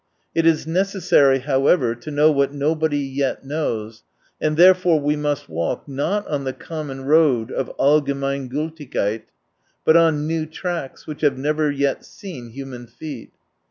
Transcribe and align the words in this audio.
It 0.33 0.47
is 0.47 0.65
necessary, 0.65 1.37
however, 1.41 1.93
to 1.93 2.09
know 2.09 2.31
what 2.31 2.51
nobody 2.55 2.97
yet 2.97 3.45
knows, 3.45 4.01
and 4.41 4.57
therefore 4.57 4.99
we 4.99 5.15
must 5.15 5.47
walk, 5.47 5.87
not 5.87 6.27
on 6.27 6.43
the 6.43 6.53
common 6.53 7.05
road 7.05 7.51
of 7.51 7.71
Allgemeingultigkeit, 7.77 9.25
but 9.85 9.95
on 9.95 10.25
new 10.25 10.47
tracks, 10.47 11.05
which 11.05 11.21
have 11.21 11.37
never 11.37 11.69
yet 11.69 12.03
seen 12.03 12.49
human 12.49 12.87
feet. 12.87 13.33